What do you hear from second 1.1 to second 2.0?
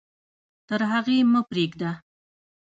مه پرېږده.